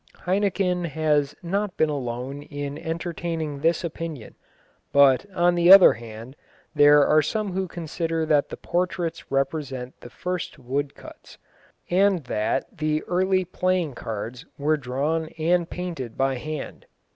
[0.25, 4.33] Heinecken has not been alone in entertaining this opinion,
[4.91, 6.35] but, on the other hand,
[6.73, 11.37] there are some who consider that the portraits represent the first woodcuts,
[11.87, 16.87] and that the early playing cards were drawn and painted by hand.